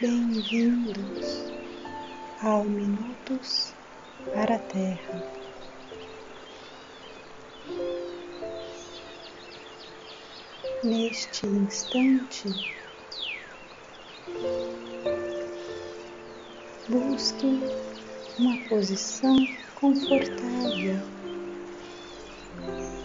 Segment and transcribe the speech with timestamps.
[0.00, 1.50] Bem-vindos
[2.40, 3.74] ao Minutos
[4.32, 5.24] para a Terra.
[10.84, 12.54] Neste instante,
[16.88, 17.60] busque
[18.38, 19.34] uma posição
[19.74, 21.00] confortável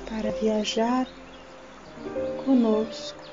[0.08, 1.08] para viajar
[2.46, 3.23] conosco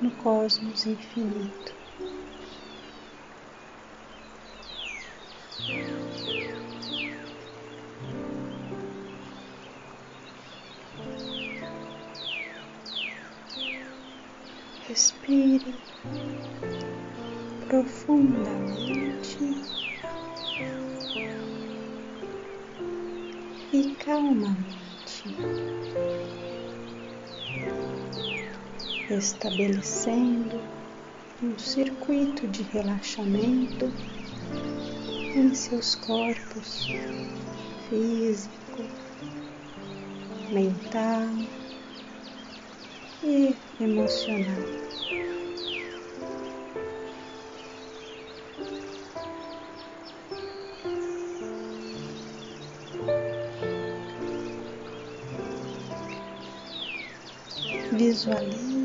[0.00, 1.76] no cosmos infinito.
[14.88, 15.74] Respire
[17.66, 19.07] profundamente
[29.14, 30.60] estabelecendo
[31.42, 33.92] um circuito de relaxamento
[35.34, 36.88] em seus corpos
[37.88, 38.84] físico,
[40.50, 41.34] mental
[43.22, 44.78] e emocional.
[57.92, 58.77] Visualize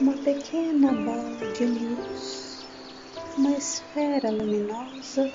[0.00, 2.66] uma pequena bola de luz,
[3.36, 5.30] uma esfera luminosa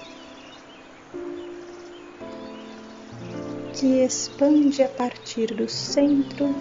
[3.76, 6.56] que expande a partir do centro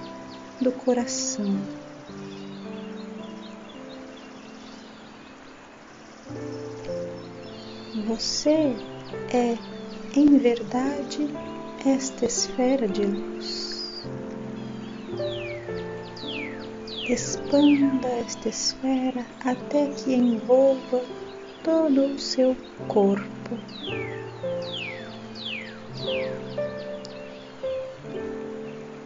[0.60, 1.56] do coração.
[8.06, 8.77] Você
[9.32, 9.56] é,
[10.14, 11.26] em verdade,
[11.87, 13.63] esta esfera de luz.
[17.06, 21.03] Expanda esta esfera até que envolva
[21.62, 22.56] todo o seu
[22.88, 23.59] corpo.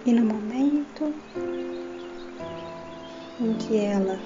[0.07, 1.13] E no momento
[3.41, 4.21] em que ela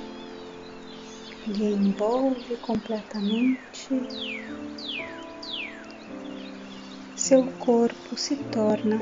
[1.47, 4.03] lhe envolve completamente,
[7.17, 9.01] seu corpo se torna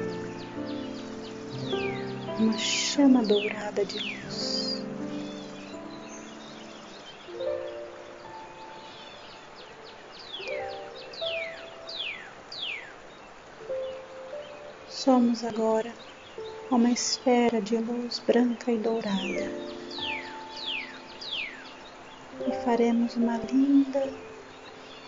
[2.39, 4.50] uma chama dourada de luz.
[15.05, 15.95] Somos agora
[16.71, 19.51] uma esfera de luz branca e dourada.
[22.47, 24.13] E faremos uma linda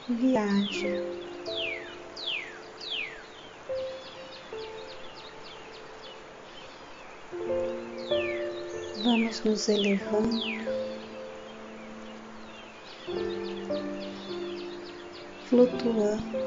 [0.09, 0.99] viagem.
[9.05, 10.43] Vamos nos elevando.
[15.51, 16.43] Flutuando,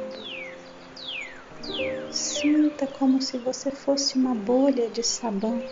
[2.45, 5.63] sinta como se você fosse uma bolha de sabão.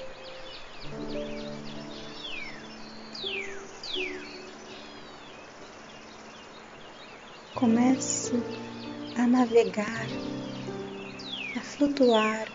[7.53, 8.33] Comece
[9.16, 10.07] a navegar,
[11.56, 12.51] a flutuar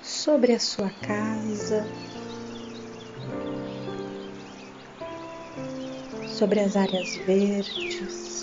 [0.00, 1.84] sobre a sua casa,
[6.28, 8.33] sobre as áreas verdes.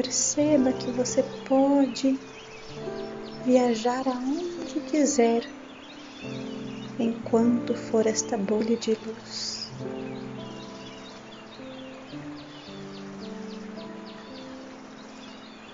[0.00, 2.20] Perceba que você pode
[3.44, 5.42] viajar aonde quiser
[7.00, 9.72] enquanto for esta bolha de luz.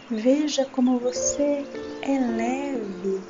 [0.08, 1.66] Veja como você
[2.00, 3.20] é leve,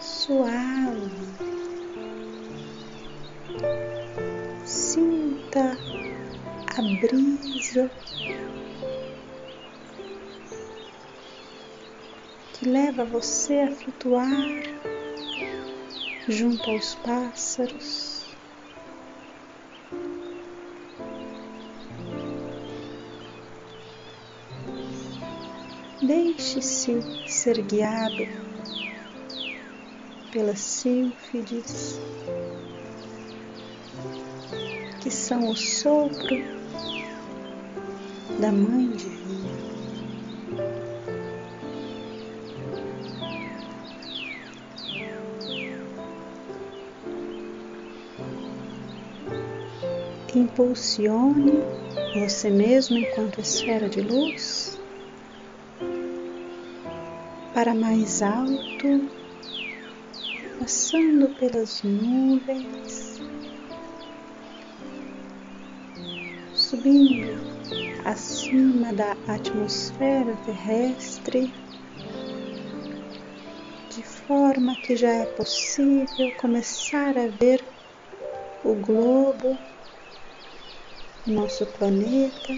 [0.00, 0.81] suave.
[7.02, 7.90] Brisa
[12.52, 14.48] que leva você a flutuar
[16.28, 18.22] junto aos pássaros.
[26.00, 28.28] Deixe-se ser guiado
[30.30, 32.00] pelas sílfides,
[35.00, 36.61] que são o sopro
[38.42, 39.52] da Mãe Divina.
[50.34, 51.52] impulsione
[52.16, 54.80] você mesmo enquanto esfera de luz
[57.54, 59.08] para mais alto,
[60.58, 63.20] passando pelas nuvens,
[66.54, 67.51] subindo
[68.04, 71.52] acima da atmosfera terrestre,
[73.88, 77.64] de forma que já é possível começar a ver
[78.64, 79.58] o globo,
[81.26, 82.52] nosso planeta.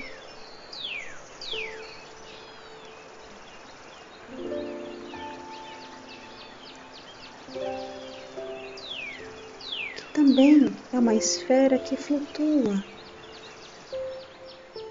[9.97, 12.94] Que também é uma esfera que flutua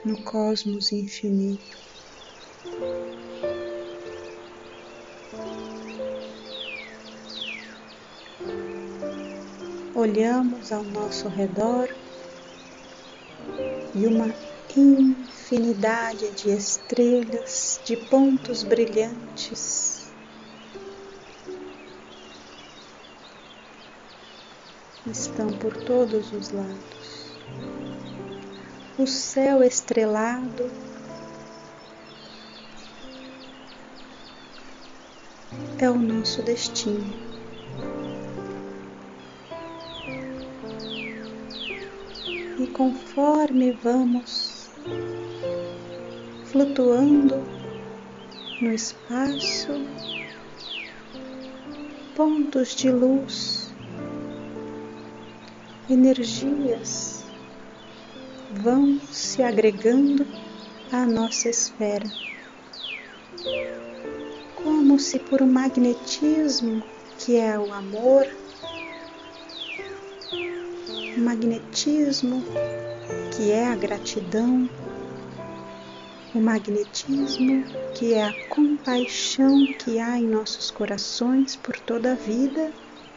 [0.05, 1.77] no cosmos infinito.
[9.95, 11.87] Olhamos ao nosso redor
[13.95, 14.27] e uma
[14.75, 20.13] infinidade de estrelas, de pontos brilhantes.
[25.05, 27.92] Estão por todos os lados.
[28.97, 30.69] O céu estrelado
[35.79, 37.23] é o nosso destino.
[42.63, 44.71] e conforme vamos
[46.45, 47.43] flutuando
[48.61, 49.71] no espaço,
[52.15, 53.75] pontos de luz,
[55.89, 57.12] energias
[58.61, 60.25] vão se agregando
[60.91, 62.05] à nossa esfera,
[64.55, 66.83] como se por um magnetismo
[67.17, 68.25] que é o amor
[71.17, 72.43] magnetismo,
[73.35, 74.69] que é a gratidão,
[76.33, 77.63] o magnetismo,
[77.93, 82.71] que é a compaixão que há em nossos corações por toda a vida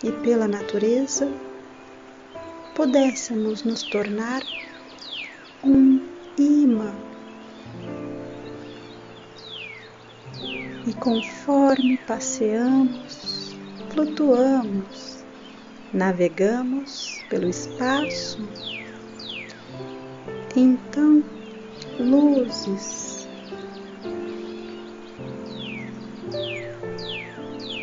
[0.04, 1.28] e pela natureza,
[2.74, 4.42] pudéssemos nos tornar
[5.66, 6.00] um
[6.38, 6.94] imã.
[10.86, 13.56] E conforme passeamos,
[13.90, 15.24] flutuamos,
[15.92, 18.38] navegamos pelo espaço,
[20.54, 21.24] então
[21.98, 23.28] luzes,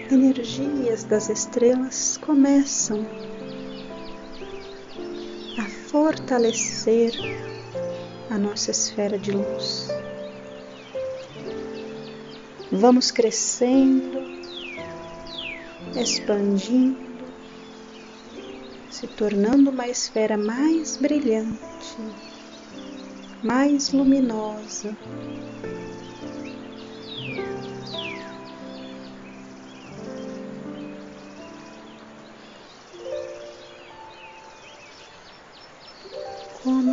[0.10, 3.06] energias das estrelas começam
[5.58, 7.12] a fortalecer
[8.34, 9.90] a nossa esfera de luz.
[12.72, 14.24] Vamos crescendo,
[15.96, 17.14] expandindo
[18.90, 21.98] se tornando uma esfera mais brilhante,
[23.44, 24.98] mais luminosa.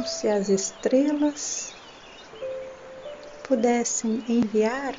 [0.00, 1.75] Como se as estrelas
[3.47, 4.99] pudessem enviar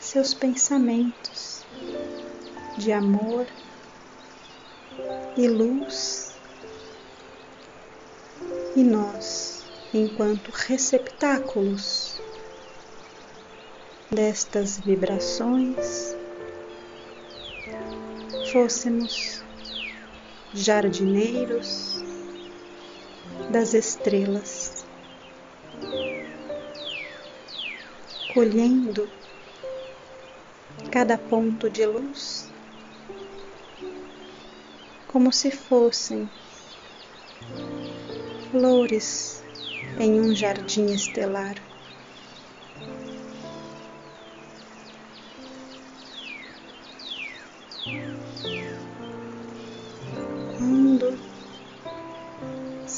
[0.00, 1.64] seus pensamentos
[2.78, 3.46] de amor
[5.36, 6.36] e luz,
[8.74, 9.64] e nós,
[9.94, 12.20] enquanto receptáculos
[14.10, 16.16] destas vibrações,
[18.50, 19.44] fôssemos
[20.52, 21.95] jardineiros
[23.50, 24.86] das estrelas,
[28.32, 29.10] colhendo
[30.90, 32.50] cada ponto de luz
[35.06, 36.28] como se fossem
[38.50, 39.42] flores
[39.98, 41.56] em um jardim estelar.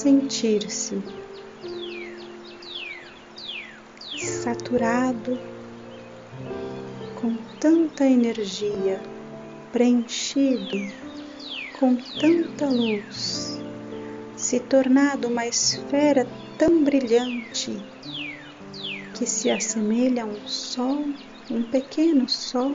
[0.08, 1.02] Sentir-se
[4.16, 5.38] saturado
[7.20, 9.02] com tanta energia,
[9.70, 10.78] preenchido
[11.78, 13.60] com tanta luz,
[14.34, 17.78] se tornado uma esfera tão brilhante
[19.12, 21.04] que se assemelha a um sol,
[21.50, 22.72] um pequeno sol.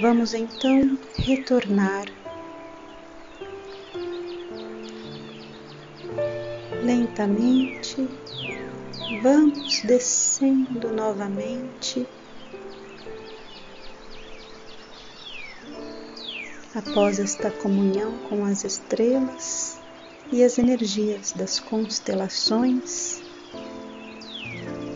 [0.00, 2.23] Vamos então retornar
[6.84, 8.08] lentamente,
[9.22, 12.06] vamos descendo novamente
[16.74, 19.78] após esta comunhão com as estrelas,
[20.32, 23.22] e as energias das constelações.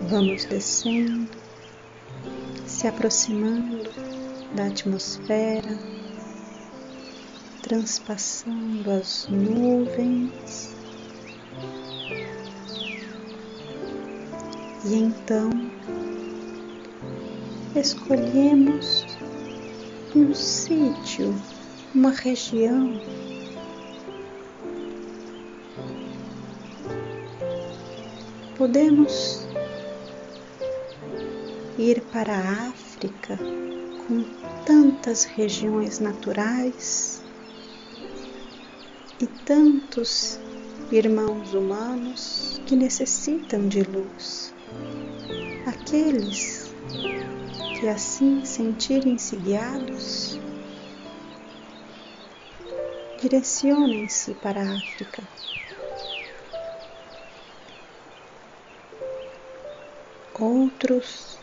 [0.09, 1.29] Vamos descendo,
[2.67, 3.91] se aproximando
[4.55, 5.79] da atmosfera,
[7.63, 10.78] transpassando as nuvens.
[14.85, 15.51] E então
[17.75, 19.05] escolhemos
[20.15, 21.35] um sítio,
[21.95, 23.01] uma região
[28.59, 29.47] podemos
[31.79, 34.25] ir para a África com
[34.67, 37.23] tantas regiões naturais
[39.21, 40.41] e tantos
[40.91, 44.58] irmãos humanos que necessitam de luz.
[45.89, 46.75] Aqueles
[47.81, 50.39] que assim sentirem-se guiados,
[53.19, 55.27] direcionem-se para a África.
[60.39, 61.39] Outros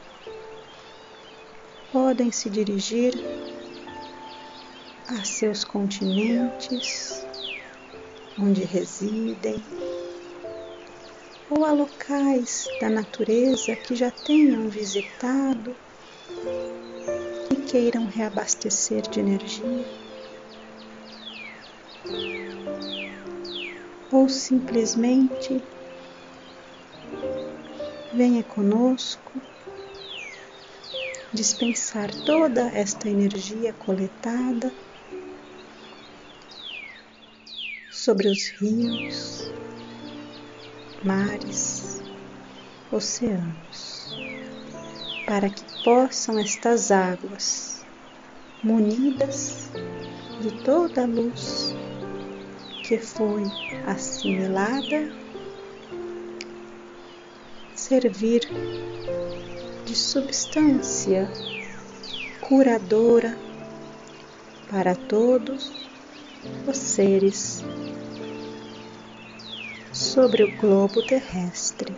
[1.91, 3.15] podem se dirigir
[5.07, 7.25] a seus continentes,
[8.37, 9.65] onde residem,
[11.49, 15.75] ou a locais da natureza que já tenham visitado
[17.51, 19.85] e queiram reabastecer de energia,
[24.11, 25.63] ou simplesmente
[28.13, 29.41] venha conosco
[31.33, 34.71] dispensar toda esta energia coletada
[37.91, 39.51] sobre os rios,
[41.03, 42.01] mares,
[42.91, 44.15] oceanos,
[45.25, 47.85] para que possam estas águas,
[48.63, 49.71] munidas
[50.41, 51.73] de toda a luz
[52.83, 53.43] que foi
[53.87, 55.11] assimilada,
[57.73, 58.41] servir
[59.85, 61.29] de substância
[62.41, 63.37] curadora
[64.69, 65.71] para todos
[66.67, 67.63] os seres
[70.15, 71.93] sobre o globo terrestre.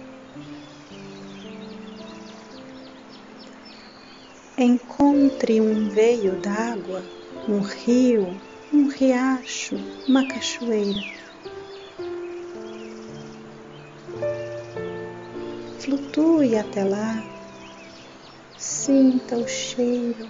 [4.58, 7.04] Encontre um veio d'água,
[7.48, 8.26] um rio,
[8.74, 9.76] um riacho,
[10.08, 11.00] uma cachoeira.
[15.78, 17.24] Flutue até lá
[18.58, 20.28] Sinta o cheiro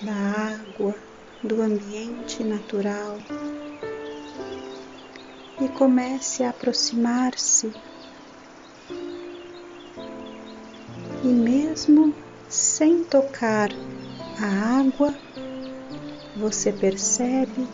[0.00, 0.94] da água,
[1.44, 3.18] do ambiente natural
[5.60, 7.72] e comece a aproximar-se.
[11.24, 12.14] E mesmo
[12.48, 13.70] sem tocar
[14.40, 15.14] a água,
[16.36, 17.66] você percebe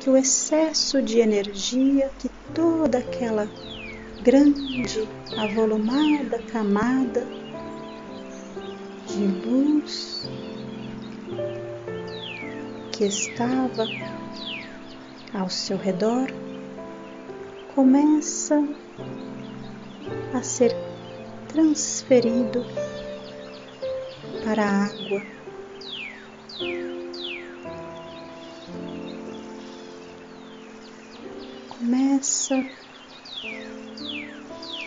[0.00, 3.48] que o excesso de energia que toda aquela
[4.22, 7.26] grande, avolumada camada
[9.06, 10.28] de luz
[12.92, 13.86] que estava
[15.32, 16.47] ao seu redor
[17.78, 18.60] começa
[20.34, 20.74] a ser
[21.46, 22.64] transferido
[24.42, 25.22] para a água.
[31.68, 32.66] Começa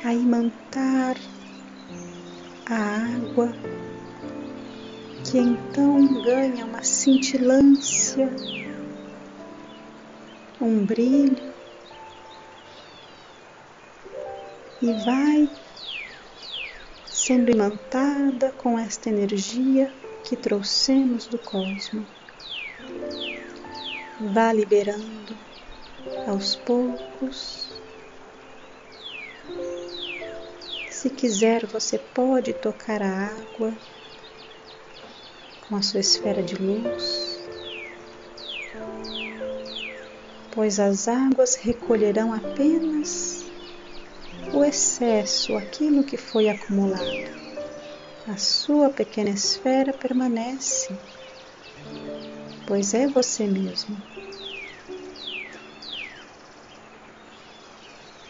[0.03, 1.15] a imantar
[2.65, 3.53] a água
[5.24, 8.29] que então ganha uma cintilância,
[10.60, 11.50] um brilho
[14.82, 15.50] e vai
[17.06, 22.08] sendo imantada com esta energia que trouxemos do cosmos.
[24.34, 25.38] Vá liberando
[26.28, 27.70] aos poucos.
[30.90, 33.74] Se quiser, você pode tocar a água
[35.68, 37.40] com a sua esfera de luz,
[40.52, 43.40] pois as águas recolherão apenas
[44.53, 47.41] o excesso, aquilo que foi acumulado.
[48.27, 50.98] A sua pequena esfera permanece,
[52.67, 53.98] pois é você mesmo.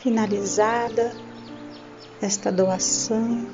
[0.02, 1.16] Finalizada
[2.22, 3.48] esta doação,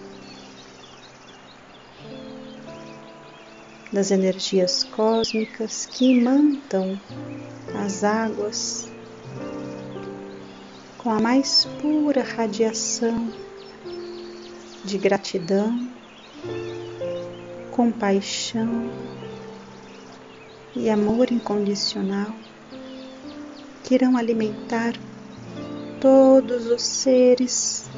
[3.92, 7.00] das energias cósmicas que imantam
[7.84, 8.90] as águas
[11.08, 13.32] com a mais pura radiação
[14.84, 15.90] de gratidão,
[17.72, 18.92] compaixão
[20.76, 22.34] e amor incondicional
[23.86, 24.96] que irão alimentar
[26.02, 27.90] todos os seres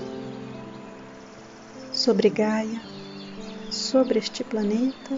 [1.92, 2.80] sobre Gaia,
[3.72, 5.18] sobre este planeta.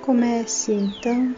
[0.00, 1.36] Comece então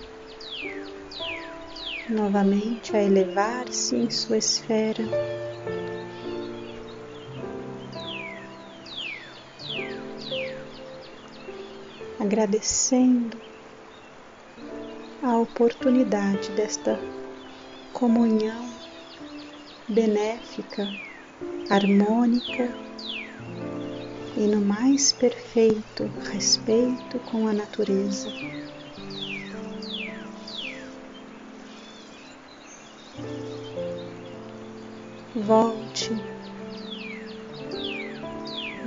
[2.08, 5.04] novamente a elevar-se em sua esfera.
[12.18, 13.38] Agradecendo
[15.22, 16.98] a oportunidade desta
[17.92, 18.64] comunhão
[19.88, 20.88] benéfica,
[21.68, 22.68] harmônica
[24.36, 28.30] e no mais perfeito respeito com a natureza.
[35.46, 36.10] Volte,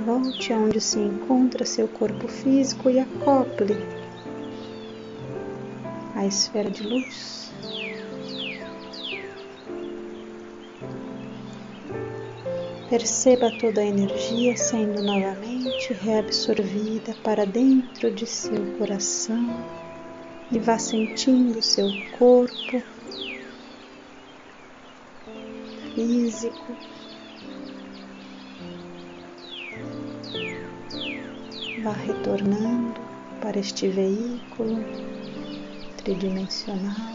[0.04, 3.74] volte aonde se encontra seu corpo físico e acople
[6.14, 7.50] a esfera de luz.
[12.90, 19.46] Perceba toda a energia sendo novamente reabsorvida para dentro de seu coração
[20.52, 22.82] e vá sentindo seu corpo
[25.94, 26.76] físico.
[31.82, 33.00] Vá retornando
[33.40, 34.78] para este veículo
[35.96, 37.09] tridimensional.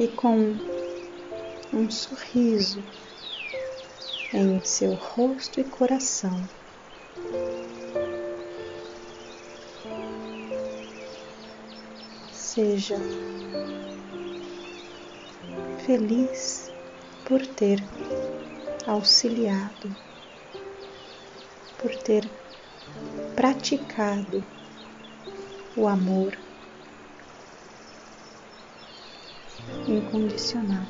[0.00, 0.56] E com
[1.70, 2.82] um sorriso
[4.32, 6.48] em seu rosto e coração.
[12.32, 12.96] Seja
[15.84, 16.72] feliz
[17.26, 17.86] por ter
[18.86, 19.94] auxiliado,
[21.76, 22.26] por ter
[23.36, 24.42] praticado
[25.76, 26.49] o amor
[29.86, 30.86] incondicional.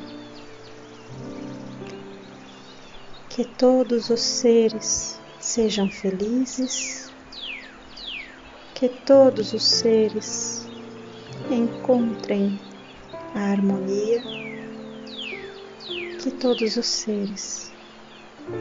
[3.29, 7.13] Que todos os seres sejam felizes,
[8.75, 10.67] que todos os seres
[11.51, 12.59] encontrem
[13.35, 14.23] a harmonia,
[16.23, 17.73] que todos os seres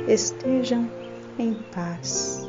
[0.08, 0.90] estejam
[1.38, 2.49] em paz.